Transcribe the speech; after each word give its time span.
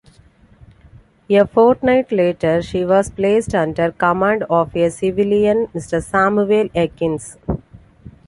A 1.29 1.45
fortnight 1.45 2.11
later, 2.11 2.59
she 2.63 2.83
was 2.83 3.11
placed 3.11 3.53
under 3.53 3.91
command 3.91 4.41
of 4.49 4.75
a 4.75 4.89
civilian, 4.89 5.67
Mr. 5.75 6.01
Samuel 6.01 6.69
Eakins. 6.69 7.35